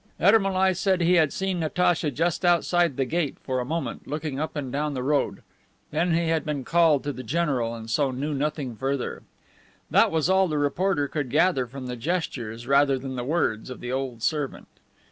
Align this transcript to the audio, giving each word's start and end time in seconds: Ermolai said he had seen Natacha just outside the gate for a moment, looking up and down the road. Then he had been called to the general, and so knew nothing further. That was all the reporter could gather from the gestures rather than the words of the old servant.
Ermolai 0.19 0.73
said 0.73 0.99
he 1.01 1.13
had 1.13 1.31
seen 1.31 1.59
Natacha 1.59 2.09
just 2.09 2.43
outside 2.43 2.97
the 2.97 3.05
gate 3.05 3.37
for 3.43 3.59
a 3.59 3.63
moment, 3.65 4.07
looking 4.07 4.39
up 4.39 4.55
and 4.55 4.71
down 4.71 4.95
the 4.95 5.03
road. 5.03 5.43
Then 5.91 6.15
he 6.15 6.29
had 6.29 6.43
been 6.43 6.63
called 6.63 7.03
to 7.03 7.13
the 7.13 7.21
general, 7.21 7.75
and 7.75 7.87
so 7.87 8.09
knew 8.09 8.33
nothing 8.33 8.75
further. 8.75 9.21
That 9.91 10.09
was 10.09 10.27
all 10.27 10.47
the 10.47 10.57
reporter 10.57 11.07
could 11.07 11.29
gather 11.29 11.67
from 11.67 11.85
the 11.85 11.95
gestures 11.97 12.65
rather 12.65 12.97
than 12.97 13.15
the 13.15 13.23
words 13.23 13.69
of 13.69 13.79
the 13.79 13.91
old 13.91 14.23
servant. 14.23 14.67